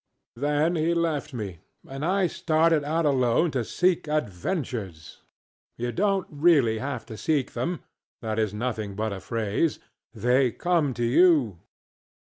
ŌĆØ 0.35 0.41
Then 0.41 0.75
he 0.77 0.95
left 0.95 1.31
me, 1.31 1.59
and 1.87 2.03
I 2.03 2.25
started 2.25 2.83
out 2.83 3.05
alone 3.05 3.51
to 3.51 3.63
seek 3.63 4.07
adventures. 4.07 5.21
You 5.77 5.91
donŌĆÖt 5.93 6.25
really 6.31 6.79
have 6.79 7.05
to 7.05 7.15
seek 7.15 7.51
themŌĆöthat 7.53 8.39
is 8.39 8.51
nothing 8.51 8.95
but 8.95 9.13
a 9.13 9.17
phraseŌĆöthey 9.17 10.57
come 10.57 10.95
to 10.95 11.03
you. 11.03 11.59